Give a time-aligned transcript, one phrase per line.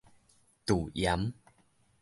[0.65, 1.31] 駐鹽